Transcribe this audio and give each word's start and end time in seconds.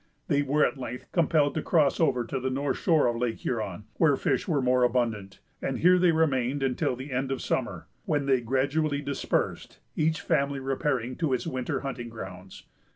They 0.29 0.41
were 0.41 0.65
at 0.65 0.79
length 0.79 1.11
compelled 1.11 1.53
to 1.53 1.61
cross 1.61 1.99
over 1.99 2.25
to 2.25 2.39
the 2.39 2.49
north 2.49 2.77
shore 2.79 3.05
of 3.05 3.17
Lake 3.17 3.35
Huron, 3.35 3.83
where 3.97 4.15
fish 4.15 4.47
were 4.47 4.59
more 4.59 4.81
abundant; 4.81 5.37
and 5.61 5.77
here 5.77 5.99
they 5.99 6.11
remained 6.11 6.63
until 6.63 6.95
the 6.95 7.11
end 7.11 7.31
of 7.31 7.39
summer, 7.39 7.85
when 8.05 8.25
they 8.25 8.41
gradually 8.41 9.01
dispersed, 9.03 9.77
each 9.95 10.19
family 10.21 10.59
repairing 10.59 11.17
to 11.17 11.33
its 11.33 11.45
winter 11.45 11.81
hunting 11.81 12.09
grounds. 12.09 12.63